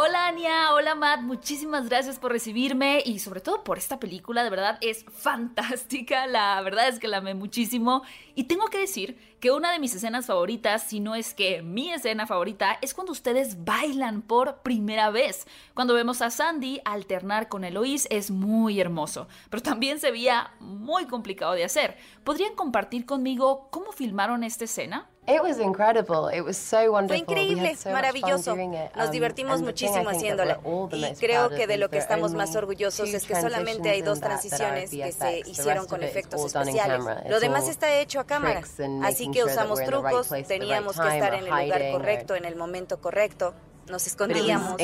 [0.03, 4.49] Hola Ania, hola Matt, muchísimas gracias por recibirme y sobre todo por esta película, de
[4.49, 8.01] verdad es fantástica, la verdad es que la amé muchísimo
[8.33, 11.91] y tengo que decir que una de mis escenas favoritas, si no es que mi
[11.93, 15.45] escena favorita, es cuando ustedes bailan por primera vez.
[15.75, 21.05] Cuando vemos a Sandy alternar con Eloís es muy hermoso, pero también se veía muy
[21.05, 21.95] complicado de hacer.
[22.23, 25.10] ¿Podrían compartir conmigo cómo filmaron esta escena?
[25.27, 26.29] It was incredible.
[26.29, 28.55] It was so Fue increíble, maravilloso.
[28.95, 30.59] Nos divertimos muchísimo haciéndola.
[30.91, 34.89] Y creo que de lo que estamos más orgullosos es que solamente hay dos transiciones
[34.89, 37.05] que se hicieron con efectos especiales.
[37.29, 38.61] Lo demás está hecho a cámara.
[39.03, 43.53] Así que usamos trucos, teníamos que estar en el lugar correcto, en el momento correcto.
[43.89, 44.75] Nos escondíamos.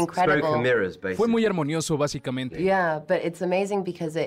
[1.15, 2.61] Fue muy armonioso, básicamente.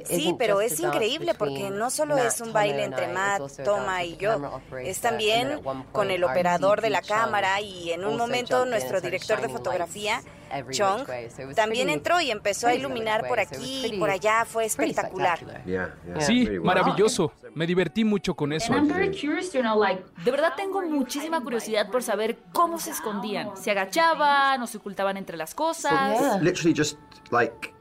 [0.07, 4.61] Sí, pero es increíble porque no solo es un baile entre Matt, Toma y yo.
[4.83, 5.61] Es también
[5.93, 10.23] con el operador de la cámara y en un momento nuestro director de fotografía,
[10.71, 11.07] Chong,
[11.55, 14.45] también entró y empezó a iluminar por aquí y por allá.
[14.45, 15.39] Fue espectacular.
[15.39, 15.97] spectacular.
[16.21, 17.33] Sí, maravilloso.
[17.55, 18.73] Me divertí mucho con eso.
[18.73, 23.57] De verdad tengo muchísima curiosidad por saber cómo se escondían.
[23.57, 26.43] Se agachaban o se ocultaban entre las cosas.
[26.43, 26.99] Literally just
[27.31, 27.73] like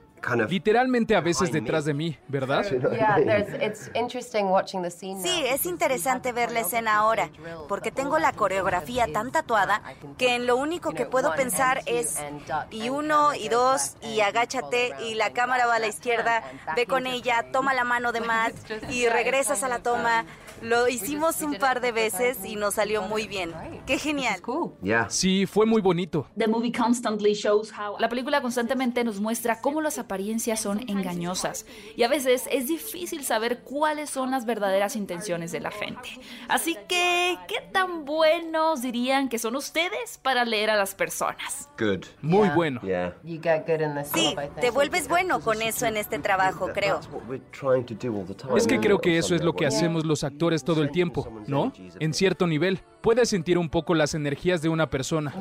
[0.50, 2.66] Literalmente a veces detrás de mí, ¿verdad?
[2.70, 7.30] Yeah, there's, it's interesting watching the scene Sí, es interesante ver la the escena ahora,
[7.68, 9.82] porque tengo la coreografía tan tatuada
[10.18, 12.18] que en lo único que puedo pensar es
[12.72, 16.44] y uno y dos y agáchate y la cámara va a la izquierda,
[16.76, 18.54] ve con ella, toma la mano de Matt
[18.90, 20.26] y regresas a la toma.
[20.62, 23.54] um, Lo hicimos un par de veces y nos salió muy bien.
[23.86, 24.42] Qué genial.
[25.10, 26.28] Sí, fue muy bonito.
[28.00, 33.24] La película constantemente nos muestra cómo las apariencias son engañosas y a veces es difícil
[33.24, 36.10] saber cuáles son las verdaderas intenciones de la gente.
[36.48, 41.70] Así que, ¿qué tan buenos dirían que son ustedes para leer a las personas?
[41.78, 42.06] Good.
[42.24, 42.56] Muy Yeah.
[42.56, 42.82] bueno.
[42.82, 42.90] Sí,
[44.10, 44.60] scene, I think.
[44.62, 46.96] te vuelves bueno con eso en este trabajo, creo.
[46.96, 48.58] That's what we're trying to do all the time.
[48.58, 51.72] Es que creo que eso es lo que hacemos los actores todo el tiempo, ¿no?
[52.00, 52.80] En cierto nivel.
[53.02, 55.34] Puedes sentir un poco las energías de una persona.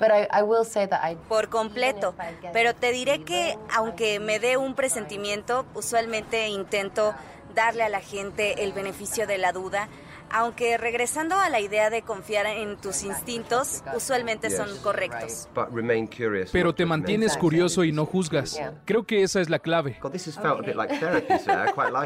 [0.00, 0.28] Yeah, completely.
[0.30, 2.14] But I, I will say that I Por completo.
[2.52, 7.14] Pero te diré que, aunque me dé un presentimiento, usualmente intento
[7.54, 9.88] darle a la gente el beneficio de la duda.
[10.32, 15.48] Aunque regresando a la idea de confiar en tus instintos, usualmente son correctos.
[15.52, 16.50] But remain curious.
[16.52, 18.60] Pero te mantienes curioso y no juzgas.
[18.84, 19.98] Creo que esa es la clave.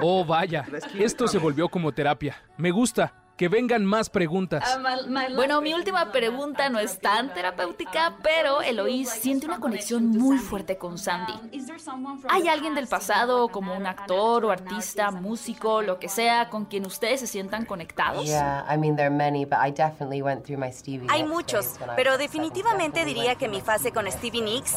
[0.00, 0.64] Oh, vaya.
[0.98, 2.42] Esto se volvió como terapia.
[2.56, 3.12] Me gusta.
[3.36, 4.78] Que vengan más preguntas.
[5.34, 10.78] Bueno, mi última pregunta no es tan terapéutica, pero Eloís siente una conexión muy fuerte
[10.78, 11.32] con Sandy.
[12.28, 16.86] ¿Hay alguien del pasado, como un actor o artista, músico, lo que sea, con quien
[16.86, 18.24] ustedes se sientan conectados?
[21.10, 24.76] Hay muchos, pero definitivamente diría que mi fase con Stevie Nicks,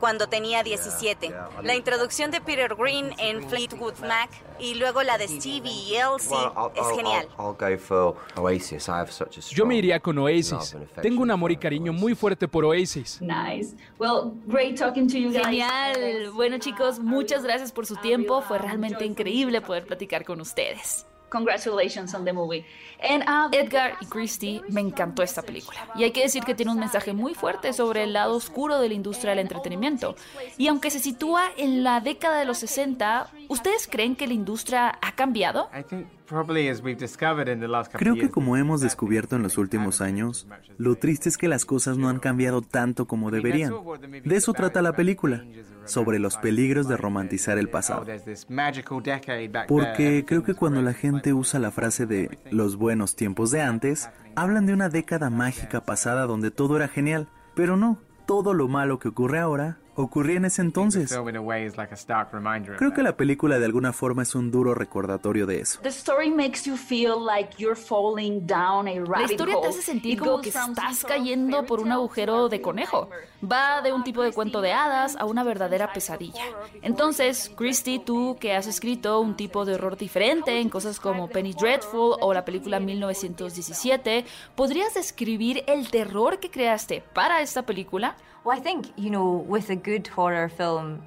[0.00, 5.28] cuando tenía 17, la introducción de Peter Green en Fleetwood Mac y luego la de
[5.28, 6.36] Stevie y Elsie
[6.74, 7.28] es genial.
[7.90, 8.88] I'll, I'll go for Oasis.
[8.88, 10.76] I have such a strong Yo me iría con Oasis.
[11.02, 13.20] Tengo un amor y cariño muy fuerte por Oasis.
[13.20, 13.74] Nice.
[13.98, 15.46] Well, great talking to you guys.
[15.46, 16.30] Genial.
[16.32, 18.42] Bueno chicos, muchas gracias por su tiempo.
[18.42, 21.06] Fue realmente increíble poder platicar con ustedes.
[21.34, 22.64] Congratulations on the movie.
[23.00, 25.88] And uh, Edgar y Christie, me encantó esta película.
[25.96, 28.88] Y hay que decir que tiene un mensaje muy fuerte sobre el lado oscuro de
[28.88, 30.14] la industria del entretenimiento.
[30.58, 34.96] Y aunque se sitúa en la década de los 60, ¿ustedes creen que la industria
[35.02, 35.68] ha cambiado?
[37.98, 40.46] Creo que como hemos descubierto en los últimos años,
[40.78, 43.74] lo triste es que las cosas no han cambiado tanto como deberían.
[44.24, 45.44] De eso trata la película,
[45.84, 48.06] sobre los peligros de romantizar el pasado.
[49.68, 54.08] Porque creo que cuando la gente usa la frase de los buenos tiempos de antes,
[54.34, 58.98] hablan de una década mágica pasada donde todo era genial, pero no, todo lo malo
[58.98, 61.14] que ocurre ahora ocurría en ese entonces.
[62.78, 65.80] Creo que la película de alguna forma es un duro recordatorio de eso.
[65.82, 70.18] The story makes you feel like you're falling down a La historia te hace sentir
[70.18, 73.08] como que estás cayendo por un agujero de conejo.
[73.42, 76.44] Va de un tipo de cuento de hadas a una verdadera pesadilla.
[76.82, 81.52] Entonces, Christy, tú que has escrito un tipo de horror diferente en cosas como Penny
[81.52, 88.16] Dreadful o la película 1917, ¿podrías describir el terror que creaste para esta película?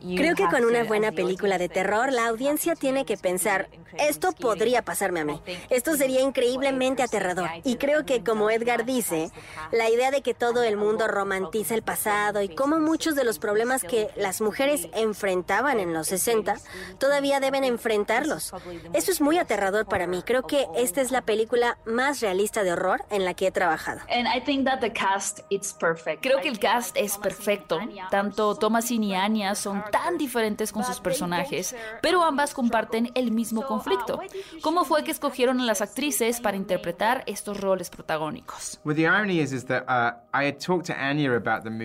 [0.01, 3.69] Creo que con una buena película de terror, la audiencia tiene que pensar,
[3.99, 5.39] esto podría pasarme a mí.
[5.69, 7.47] Esto sería increíblemente aterrador.
[7.63, 9.29] Y creo que, como Edgar dice,
[9.71, 13.37] la idea de que todo el mundo romantiza el pasado y cómo muchos de los
[13.37, 16.55] problemas que las mujeres enfrentaban en los 60
[16.97, 18.51] todavía deben enfrentarlos.
[18.93, 20.23] Eso es muy aterrador para mí.
[20.25, 24.01] Creo que esta es la película más realista de horror en la que he trabajado.
[24.09, 26.23] And I think that the cast it's perfect.
[26.23, 27.79] Creo que el cast es perfecto.
[28.09, 33.65] Tanto Thomasin y Anya son tan diferentes con sus personajes, pero ambas comparten el mismo
[33.65, 34.19] conflicto.
[34.61, 38.79] ¿Cómo fue que escogieron a las actrices para interpretar estos roles protagónicos?
[38.83, 38.87] Uh.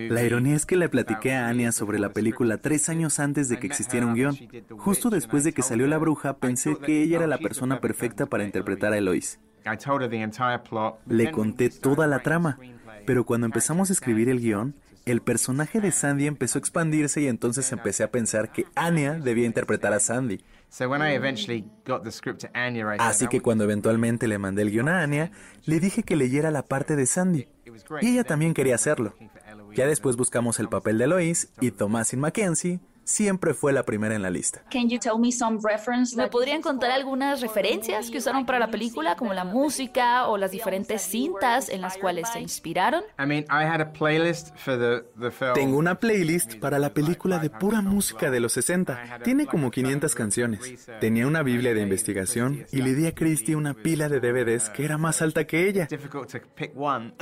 [0.09, 3.59] La ironía es que le platiqué a Anya sobre la película tres años antes de
[3.59, 4.37] que existiera un guion.
[4.77, 8.43] Justo después de que salió La Bruja, pensé que ella era la persona perfecta para
[8.43, 9.39] interpretar a Eloise.
[11.07, 12.59] Le conté toda la trama,
[13.05, 17.27] pero cuando empezamos a escribir el guion, el personaje de Sandy empezó a expandirse y
[17.27, 20.43] entonces empecé a pensar que Anya debía interpretar a Sandy.
[22.99, 25.31] Así que cuando eventualmente le mandé el guion a Anya,
[25.65, 27.47] le dije que leyera la parte de Sandy.
[28.01, 29.13] Y ella también quería hacerlo.
[29.75, 34.21] Ya después buscamos el papel de Lois y Thomasin Mackenzie siempre fue la primera en
[34.21, 34.63] la lista.
[34.71, 35.31] Can you tell me
[36.29, 41.01] podrían contar algunas referencias que usaron para la película, como la música o las diferentes
[41.01, 43.03] cintas en las cuales se inspiraron?
[43.19, 45.53] I mean, I had a playlist for the, the film.
[45.53, 49.19] Tengo una playlist para la película de pura música de los 60.
[49.23, 50.89] Tiene como 500 canciones.
[50.99, 54.85] Tenía una biblia de investigación y le di a Christy una pila de DVDs que
[54.85, 55.87] era más alta que ella.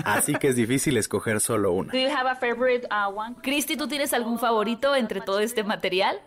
[0.04, 1.92] Así que es difícil escoger solo una.
[1.92, 3.36] Do you have a favorite uh, one?
[3.42, 6.20] Christy, ¿tú tienes algún favorito entre todo este material?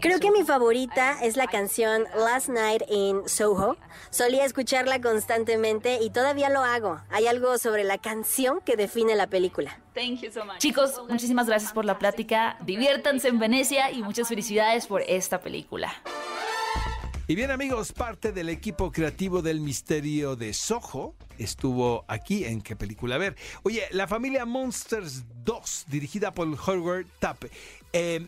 [0.00, 3.76] Creo que mi favorita es la canción Last Night in Soho.
[4.10, 7.00] Solía escucharla constantemente y todavía lo hago.
[7.10, 9.80] Hay algo sobre la canción que define la película.
[9.92, 10.58] Thank you so much.
[10.58, 12.56] Chicos, muchísimas gracias por la plática.
[12.60, 15.92] Diviértanse en Venecia y muchas felicidades por esta película.
[17.30, 22.74] Y bien amigos, parte del equipo creativo del misterio de Soho estuvo aquí en qué
[22.74, 23.36] película ver.
[23.64, 27.50] Oye, la familia Monsters 2, dirigida por Howard Tappe.
[27.92, 28.26] Eh,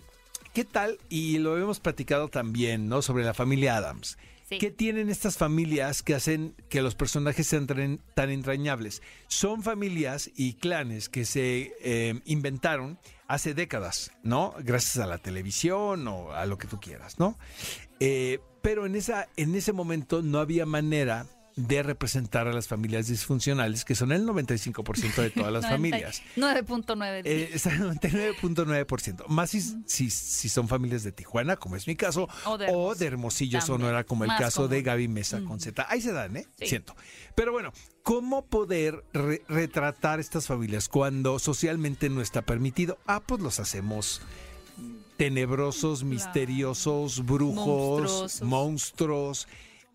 [0.52, 0.98] ¿Qué tal?
[1.08, 3.00] Y lo hemos platicado también, ¿no?
[3.00, 4.18] Sobre la familia Adams.
[4.50, 4.58] Sí.
[4.58, 9.00] ¿Qué tienen estas familias que hacen que los personajes sean tan entrañables?
[9.28, 14.54] Son familias y clanes que se eh, inventaron hace décadas, ¿no?
[14.58, 17.38] Gracias a la televisión o a lo que tú quieras, ¿no?
[18.00, 23.08] Eh, pero en, esa, en ese momento no había manera de representar a las familias
[23.08, 26.22] disfuncionales, que son el 95% de todas las familias.
[26.36, 27.22] 9.9.
[27.24, 29.26] Eh, está el 99.9%.
[29.26, 32.68] Más si, si, si son familias de Tijuana, como es mi caso, O de o
[32.68, 32.94] Hermosillo.
[32.98, 33.60] de Hermosillo.
[33.60, 34.80] Sonora, como el caso de.
[34.82, 35.84] Gaby Mesa con Z.
[35.90, 36.46] Ahí se dan, ¿eh?
[36.58, 36.66] Sí.
[36.68, 36.94] Siento.
[37.34, 42.98] Pero bueno, ¿cómo poder re- retratar estas familias cuando socialmente no está permitido?
[43.06, 44.22] Ah, pues los hacemos
[45.20, 48.42] tenebrosos, misteriosos, brujos, Monstruosos.
[48.42, 49.48] monstruos.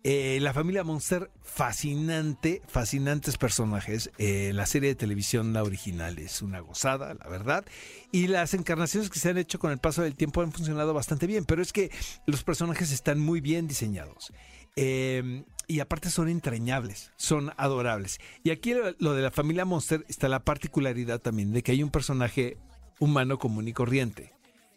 [0.04, 4.12] Eh, la familia Monster, fascinante, fascinantes personajes.
[4.18, 7.64] Eh, la serie de televisión, la original, es una gozada, la verdad.
[8.12, 11.26] Y las encarnaciones que se han hecho con el paso del tiempo han funcionado bastante
[11.26, 11.90] bien, pero es que
[12.26, 14.32] los personajes están muy bien diseñados.
[14.76, 18.20] Eh, y aparte son entrañables, son adorables.
[18.44, 21.82] Y aquí lo, lo de la familia Monster está la particularidad también de que hay
[21.82, 22.58] un personaje
[23.00, 24.35] humano común y corriente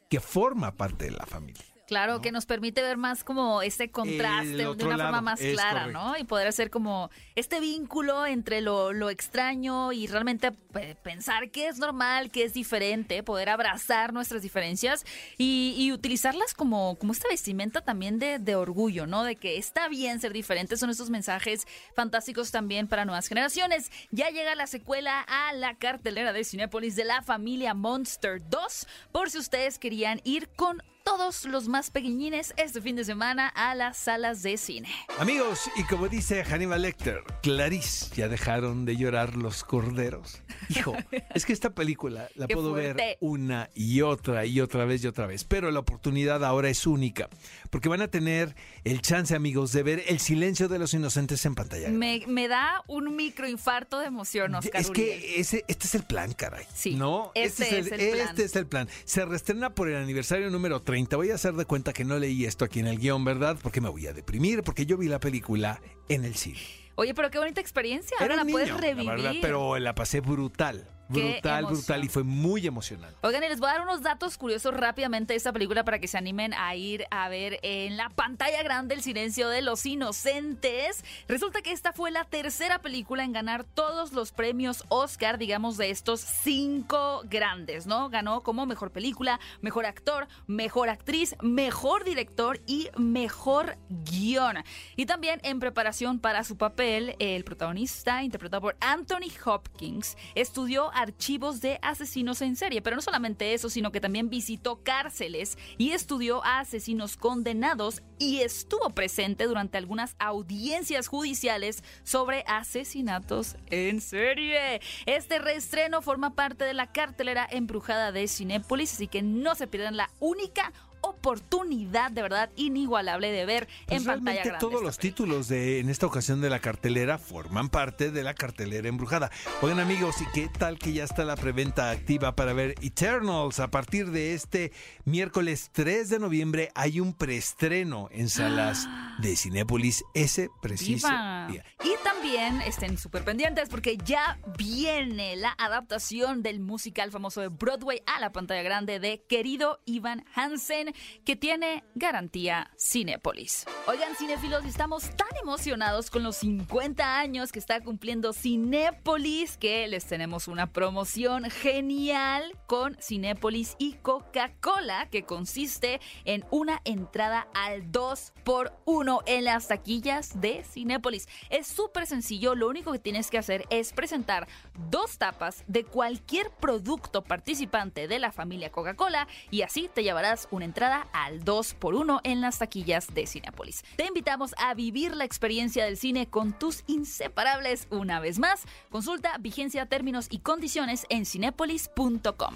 [0.10, 1.69] que forma parte de la familia.
[1.90, 5.82] Claro, que nos permite ver más como este contraste de una lado, forma más clara,
[5.86, 5.92] correcto.
[6.00, 6.18] ¿no?
[6.20, 11.68] Y poder hacer como este vínculo entre lo, lo extraño y realmente pe- pensar que
[11.68, 15.04] es normal, que es diferente, poder abrazar nuestras diferencias
[15.40, 19.24] y, y utilizarlas como, como esta vestimenta también de, de orgullo, ¿no?
[19.24, 20.78] De que está bien ser diferente.
[20.78, 23.92] Son estos mensajes fantásticos también para nuevas generaciones.
[24.12, 29.32] Ya llega la secuela a la cartelera de Cinépolis de la familia Monster 2, por
[29.32, 33.98] si ustedes querían ir con todos los más pequeñines este fin de semana a las
[33.98, 34.90] salas de cine.
[35.18, 40.44] Amigos, y como dice Hannibal Lecter, Clarice, ¿ya dejaron de llorar los corderos?
[40.70, 40.96] Hijo,
[41.34, 42.94] es que esta película la Qué puedo fuerte.
[42.94, 46.86] ver una y otra y otra vez y otra vez, pero la oportunidad ahora es
[46.86, 47.28] única,
[47.72, 51.56] porque van a tener el chance, amigos, de ver El silencio de los inocentes en
[51.56, 51.90] pantalla.
[51.90, 54.80] Me, me da un microinfarto de emoción, Oscar.
[54.80, 56.66] Es que ese, este es el plan, caray.
[56.72, 57.32] Sí, ¿no?
[57.34, 58.28] este Este, es es, el plan.
[58.30, 58.88] este es el plan.
[59.06, 60.99] Se reestrena por el aniversario número 30.
[61.12, 63.58] Voy a hacer de cuenta que no leí esto aquí en el guion, ¿verdad?
[63.62, 66.60] Porque me voy a deprimir, porque yo vi la película en el cine.
[66.96, 68.18] Oye, pero qué bonita experiencia.
[68.20, 69.10] Ahora la puedes la revivir.
[69.10, 70.90] verdad, pero la pasé brutal.
[71.10, 73.18] Brutal, brutal y fue muy emocionante.
[73.22, 76.08] Oigan, y les voy a dar unos datos curiosos rápidamente de esta película para que
[76.08, 81.04] se animen a ir a ver en la pantalla grande El silencio de los inocentes.
[81.28, 85.90] Resulta que esta fue la tercera película en ganar todos los premios Oscar, digamos, de
[85.90, 88.10] estos cinco grandes, ¿no?
[88.10, 94.64] Ganó como mejor película, mejor actor, mejor actriz, mejor director y mejor guion.
[94.96, 101.62] Y también en preparación para su papel, el protagonista, interpretado por Anthony Hopkins, estudió archivos
[101.62, 106.44] de asesinos en serie, pero no solamente eso, sino que también visitó cárceles y estudió
[106.44, 114.82] a asesinos condenados y estuvo presente durante algunas audiencias judiciales sobre asesinatos en serie.
[115.06, 119.96] Este reestreno forma parte de la cartelera embrujada de Cinépolis, así que no se pierdan
[119.96, 120.74] la única
[121.10, 124.60] oportunidad de verdad inigualable de ver Pues en pantalla grande.
[124.60, 128.88] todos los títulos de en esta ocasión de la cartelera forman parte de la cartelera
[128.88, 129.32] embrujada.
[129.62, 133.60] Oigan amigos, ¿y qué tal que ya está la preventa activa para ver Eternals?
[133.60, 134.72] A partir de este
[135.06, 138.88] miércoles 3 de noviembre hay un preestreno en salas
[139.20, 141.48] de Cinépolis ese preciso Viva.
[141.50, 141.64] día.
[141.84, 148.02] Y también estén súper pendientes porque ya viene la adaptación del musical famoso de Broadway
[148.06, 150.94] a la pantalla grande de Querido Ivan Hansen,
[151.26, 153.66] que tiene garantía Cinépolis.
[153.88, 160.06] Oigan, cinéfilos, estamos tan emocionados con los 50 años que está cumpliendo Cinépolis que les
[160.06, 168.34] tenemos una promoción genial con Cinépolis y Coca-Cola que consiste en una entrada al 2
[168.44, 171.28] por 1 en las taquillas de Cinépolis.
[171.50, 174.48] Es súper sencillo, lo único que tienes que hacer es presentar
[174.90, 180.66] dos tapas de cualquier producto participante de la familia Coca-Cola y así te llevarás una
[180.66, 183.84] entrada al 2 por 1 en las taquillas de Cinépolis.
[183.96, 188.64] Te invitamos a vivir la experiencia del cine con tus inseparables una vez más.
[188.90, 192.54] Consulta vigencia, términos y condiciones en cinépolis.com.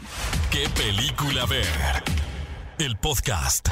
[0.52, 1.65] ¿Qué película ver?
[2.80, 3.69] El podcast.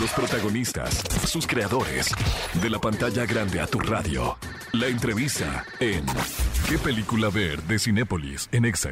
[0.00, 2.10] Los protagonistas, sus creadores.
[2.60, 4.36] De la pantalla grande a tu radio.
[4.72, 6.04] La entrevista en
[6.68, 7.62] ¿Qué película ver?
[7.62, 8.90] de Cinépolis en Exa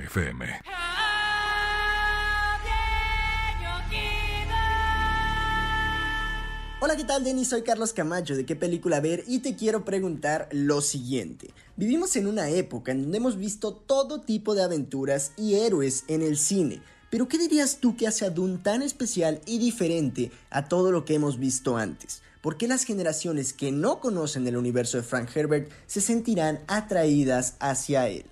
[6.84, 7.46] Hola, ¿qué tal, Denis?
[7.46, 11.54] Soy Carlos Camacho de qué película ver y te quiero preguntar lo siguiente.
[11.76, 16.22] Vivimos en una época en donde hemos visto todo tipo de aventuras y héroes en
[16.22, 16.82] el cine.
[17.08, 21.04] Pero ¿qué dirías tú que hace a Dune tan especial y diferente a todo lo
[21.04, 22.20] que hemos visto antes?
[22.40, 27.54] ¿Por qué las generaciones que no conocen el universo de Frank Herbert se sentirán atraídas
[27.60, 28.31] hacia él?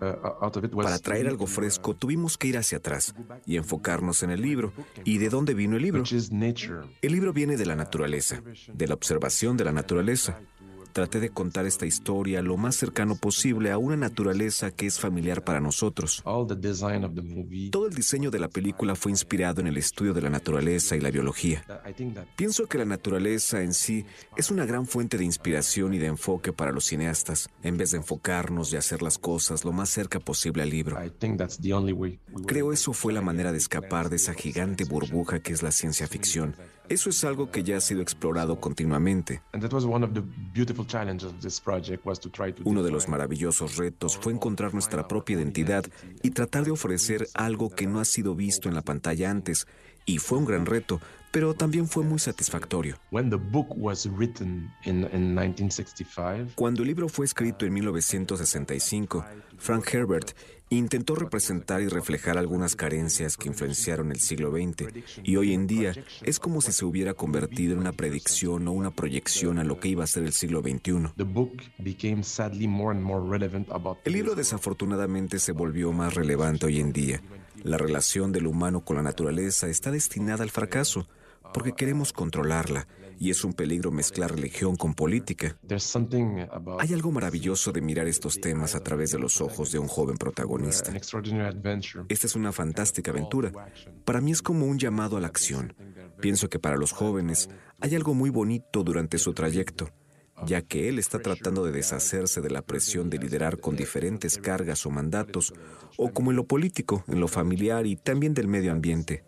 [0.00, 0.12] Uh,
[0.72, 3.14] was Para traer algo fresco tuvimos que ir hacia atrás
[3.46, 4.72] y enfocarnos en el libro.
[5.04, 6.04] ¿Y de dónde vino el libro?
[6.04, 10.40] El libro viene de la naturaleza, de la observación de la naturaleza.
[10.92, 15.44] Traté de contar esta historia lo más cercano posible a una naturaleza que es familiar
[15.44, 16.22] para nosotros.
[16.24, 21.00] Todo el diseño de la película fue inspirado en el estudio de la naturaleza y
[21.00, 21.64] la biología.
[22.36, 24.04] Pienso que la naturaleza en sí
[24.36, 27.98] es una gran fuente de inspiración y de enfoque para los cineastas, en vez de
[27.98, 30.98] enfocarnos y hacer las cosas lo más cerca posible al libro.
[32.46, 36.06] Creo eso fue la manera de escapar de esa gigante burbuja que es la ciencia
[36.06, 36.54] ficción.
[36.90, 39.42] Eso es algo que ya ha sido explorado continuamente.
[42.64, 45.84] Uno de los maravillosos retos fue encontrar nuestra propia identidad
[46.24, 49.68] y tratar de ofrecer algo que no ha sido visto en la pantalla antes.
[50.04, 52.96] Y fue un gran reto, pero también fue muy satisfactorio.
[53.10, 59.24] When the book was written in, in 1965, Cuando el libro fue escrito en 1965,
[59.58, 60.32] Frank Herbert
[60.70, 64.88] intentó representar y reflejar algunas carencias que influenciaron el siglo XX
[65.24, 68.92] y hoy en día es como si se hubiera convertido en una predicción o una
[68.92, 71.12] proyección a lo que iba a ser el siglo XXI.
[71.16, 76.14] the book became sadly more and more relevant about El libro desafortunadamente se volvió más
[76.14, 77.20] relevante hoy en día.
[77.64, 81.08] La relación del humano con la naturaleza está destinada al fracaso
[81.52, 82.86] porque queremos controlarla
[83.18, 85.56] y es un peligro mezclar religión con política.
[86.78, 90.16] Hay algo maravilloso de mirar estos temas a través de los ojos de un joven
[90.16, 90.92] protagonista.
[90.96, 93.52] Esta es una fantástica aventura.
[94.04, 95.74] Para mí es como un llamado a la acción.
[96.20, 99.90] Pienso que para los jóvenes hay algo muy bonito durante su trayecto
[100.46, 104.86] ya que él está tratando de deshacerse de la presión de liderar con diferentes cargas
[104.86, 105.52] o mandatos,
[105.96, 109.24] o como en lo político, en lo familiar y también del medio ambiente.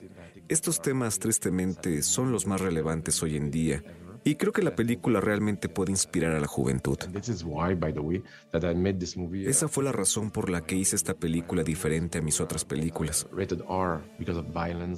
[0.53, 3.83] Estos temas tristemente son los más relevantes hoy en día
[4.25, 6.99] y creo que la película realmente puede inspirar a la juventud.
[9.47, 13.27] Esa fue la razón por la que hice esta película diferente a mis otras películas.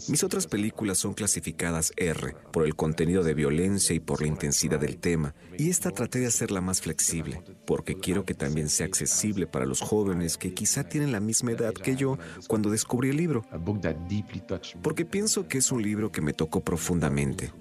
[0.08, 4.78] Mis otras películas son clasificadas R por el contenido de violencia y por la intensidad
[4.78, 9.46] del tema, y esta traté de hacerla más flexible, porque quiero que también sea accesible
[9.46, 13.44] para los jóvenes que quizá tienen la misma edad que yo cuando descubrí el libro.
[14.82, 17.52] Porque pienso que es un libro que me tocó profundamente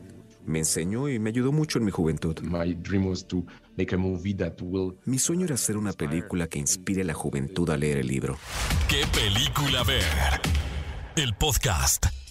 [0.46, 2.40] me enseñó y me ayudó mucho en mi juventud.
[5.06, 8.38] Mi sueño era hacer una película que inspire a la juventud a leer el libro.
[8.88, 10.04] ¿Qué película ver?
[11.16, 12.23] El podcast.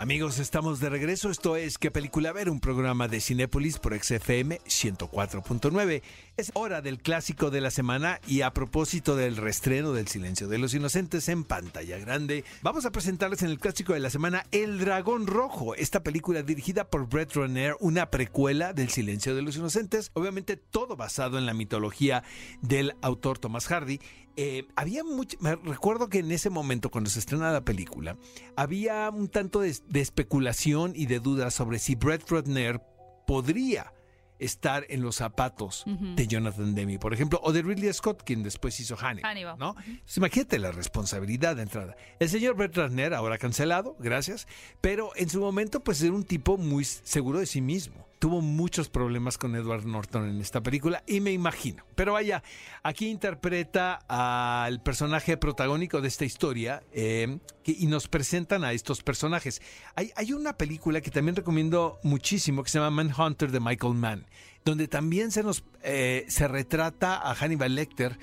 [0.00, 1.28] Amigos, estamos de regreso.
[1.28, 2.48] Esto es ¿Qué película ver?
[2.48, 6.00] Un programa de Cinépolis por XFM 104.9.
[6.38, 10.56] Es hora del clásico de la semana y a propósito del restreno del Silencio de
[10.56, 14.78] los Inocentes en pantalla grande, vamos a presentarles en el clásico de la semana El
[14.78, 20.12] Dragón Rojo, esta película dirigida por Brett Runner, una precuela del Silencio de los Inocentes,
[20.14, 22.22] obviamente todo basado en la mitología
[22.62, 24.00] del autor Thomas Hardy
[24.36, 28.16] eh, había mucho, me recuerdo que en ese momento cuando se estrena la película,
[28.56, 32.80] había un tanto de, especulación y de dudas sobre si Brett Ratner
[33.26, 33.92] podría
[34.38, 38.80] estar en los zapatos de Jonathan Demi, por ejemplo, o de Ridley Scott, quien después
[38.80, 39.58] hizo Hannibal.
[39.58, 39.76] ¿no?
[40.16, 41.94] imagínate la responsabilidad de entrada.
[42.18, 44.48] El señor Brett Ratner, ahora cancelado, gracias,
[44.80, 48.09] pero en su momento, pues era un tipo muy seguro de sí mismo.
[48.20, 51.84] Tuvo muchos problemas con Edward Norton en esta película y me imagino.
[51.94, 52.42] Pero vaya,
[52.82, 59.62] aquí interpreta al personaje protagónico de esta historia eh, y nos presentan a estos personajes.
[59.96, 64.26] Hay, hay una película que también recomiendo muchísimo que se llama Manhunter de Michael Mann
[64.64, 68.18] donde también se nos eh, se retrata a Hannibal Lecter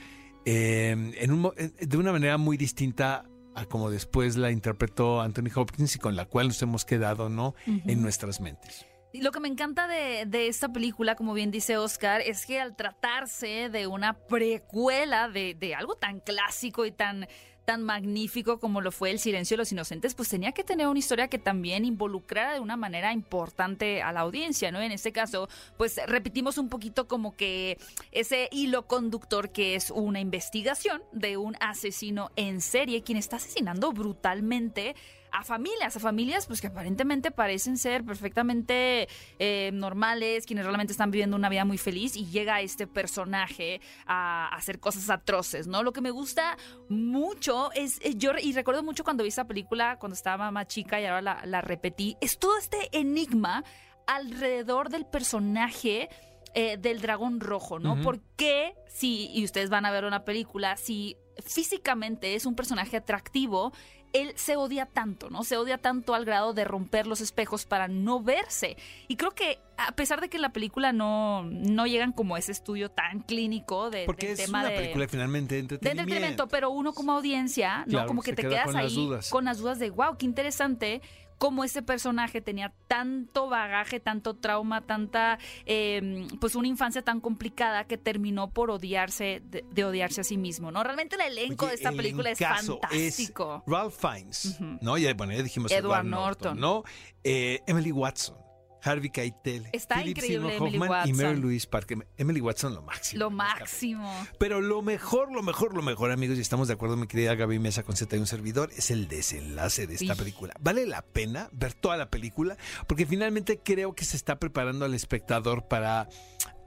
[0.45, 3.25] eh, en de una manera muy distinta
[3.55, 7.55] a como después la interpretó Anthony Hopkins y con la cual nos hemos quedado no
[7.65, 8.85] en nuestras mentes.
[9.21, 12.75] Lo que me encanta de, de, esta película, como bien dice Oscar, es que al
[12.75, 17.27] tratarse de una precuela de, de algo tan clásico y tan
[17.67, 20.99] tan magnífico como lo fue El Silencio de los Inocentes, pues tenía que tener una
[20.99, 24.79] historia que también involucrara de una manera importante a la audiencia, ¿no?
[24.79, 27.77] En este caso, pues repetimos un poquito como que
[28.13, 33.91] ese hilo conductor que es una investigación de un asesino en serie, quien está asesinando
[33.91, 34.95] brutalmente
[35.31, 39.07] a familias, a familias pues que aparentemente parecen ser perfectamente
[39.39, 44.47] eh, normales, quienes realmente están viviendo una vida muy feliz y llega este personaje a,
[44.55, 45.83] hacer cosas atroces, ¿no?
[45.83, 46.57] Lo que me gusta
[46.89, 51.05] mucho es, yo y recuerdo mucho cuando vi esta película cuando estaba más chica y
[51.05, 53.63] ahora la, repetí, es todo este enigma
[54.05, 56.09] alrededor del personaje
[56.53, 58.01] eh, del dragón rojo, ¿no?
[58.01, 62.97] ¿Por qué, si, y ustedes van a ver una película, si físicamente es un personaje
[62.97, 63.73] atractivo,
[64.13, 65.43] él se odia tanto, ¿no?
[65.43, 68.77] Se odia tanto al grado de romper los espejos para no verse.
[69.07, 72.51] Y creo que a pesar de que en la película no, no llegan como ese
[72.51, 75.83] estudio tan clínico de, Porque es una película finalmente de entretenimiento.
[75.83, 78.05] De entretenimiento, pero uno como audiencia, ¿no?
[78.07, 81.01] como que te quedas ahí con las dudas de, wow, qué interesante
[81.37, 87.85] cómo ese personaje tenía tanto bagaje, tanto trauma, tanta, em, pues una infancia tan complicada
[87.85, 90.83] que terminó por odiarse, de, odiarse a sí mismo, ¿no?
[90.83, 93.63] Realmente el elenco de esta película es fantástico.
[93.67, 94.97] Ralph Fiennes, ¿no?
[94.97, 96.83] Ya, bueno, ya dijimos Edward, Norton, ¿no?
[97.23, 98.46] Eh, Emily Watson.
[98.87, 101.09] Harvey Keitel, Está increíble Emily Watson.
[101.09, 102.07] y Mary Louise Parker.
[102.17, 103.19] Emily Watson lo máximo.
[103.19, 104.27] Lo máximo.
[104.39, 107.59] Pero lo mejor, lo mejor, lo mejor, amigos, y estamos de acuerdo, mi querida Gaby
[107.59, 110.53] Mesa con Z y un servidor, es el desenlace de esta película.
[110.59, 112.57] Vale la pena ver toda la película,
[112.87, 116.09] porque finalmente creo que se está preparando al espectador para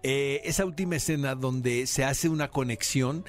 [0.03, 3.25] eh, esa última escena donde se hace una conexión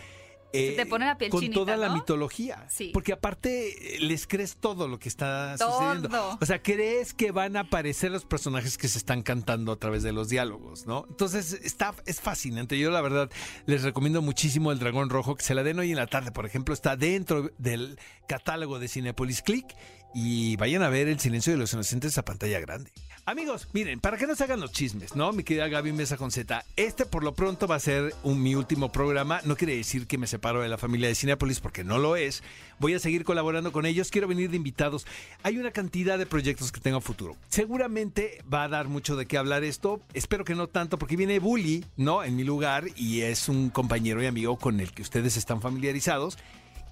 [0.52, 2.68] te pone la piel con toda la mitología.
[2.94, 6.38] Porque aparte les crees todo lo que está sucediendo.
[6.40, 10.04] O sea, crees que van a aparecer los personajes que se están cantando a través
[10.04, 11.06] de los diálogos, ¿no?
[11.10, 12.78] Entonces, está, es fascinante.
[12.78, 13.30] Yo la verdad
[13.66, 16.46] les recomiendo muchísimo El Dragón Rojo, que se la den hoy en la tarde, por
[16.46, 19.76] ejemplo, está dentro del catálogo de Cinepolis Click
[20.14, 22.92] y vayan a ver El Silencio de los Inocentes a pantalla grande.
[23.24, 25.32] Amigos, miren, para que no se hagan los chismes, ¿no?
[25.32, 26.32] Mi querida Gaby Mesa con
[26.76, 29.42] este por lo pronto va a ser un, mi último programa.
[29.46, 32.42] No quiere decir que me separo de la familia de Cinepolis porque no lo es.
[32.80, 34.10] Voy a seguir colaborando con ellos.
[34.10, 35.06] Quiero venir de invitados.
[35.44, 37.36] Hay una cantidad de proyectos que tengo a futuro.
[37.48, 40.02] Seguramente va a dar mucho de qué hablar esto.
[40.16, 42.24] Espero que no tanto porque viene Bully, ¿no?
[42.24, 46.40] En mi lugar y es un compañero y amigo con el que ustedes están familiarizados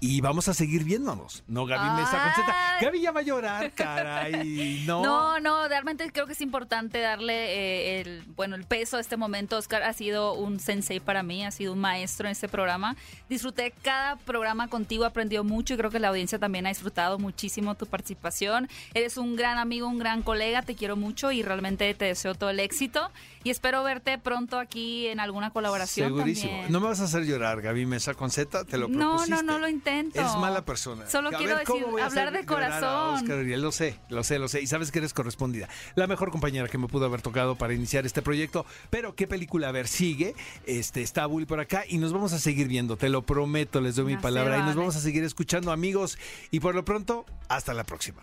[0.00, 1.44] y vamos a seguir viéndonos.
[1.46, 2.56] No, Gaby Mesa con Z.
[2.80, 4.84] Gaby ya va a llorar, caray.
[4.86, 5.00] No.
[5.10, 9.16] No, no, realmente creo que es importante darle eh, el, bueno, el peso a este
[9.16, 9.56] momento.
[9.56, 12.96] Oscar ha sido un sensei para mí, ha sido un maestro en este programa.
[13.28, 17.74] Disfruté cada programa contigo, aprendió mucho y creo que la audiencia también ha disfrutado muchísimo
[17.74, 18.68] tu participación.
[18.94, 22.50] Eres un gran amigo, un gran colega, te quiero mucho y realmente te deseo todo
[22.50, 23.10] el éxito.
[23.42, 26.08] Y espero verte pronto aquí en alguna colaboración.
[26.08, 26.64] Segurísimo.
[26.68, 29.30] No me vas a hacer llorar, Gaby Mesa con Z, te lo propusiste.
[29.30, 29.89] No, no, no lo intento.
[29.98, 31.08] Es mala persona.
[31.08, 33.14] Solo quiero decir, hablar de corazón.
[33.16, 34.60] Oscar lo sé, lo sé, lo sé.
[34.62, 35.68] Y sabes que eres correspondida.
[35.94, 38.66] La mejor compañera que me pudo haber tocado para iniciar este proyecto.
[38.90, 40.34] Pero qué película, a ver, sigue.
[40.66, 43.96] Este, está Bully por acá y nos vamos a seguir viendo, te lo prometo, les
[43.96, 44.58] doy mi palabra.
[44.58, 46.18] Y nos vamos a seguir escuchando, amigos.
[46.50, 48.20] Y por lo pronto, hasta la próxima.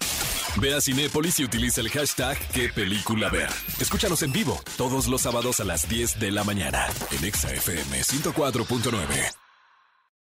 [0.59, 3.49] Ve a Cinépolis y utiliza el hashtag qué película ver.
[3.79, 9.46] Escúchanos en vivo todos los sábados a las 10 de la mañana en ExaFM 104.9.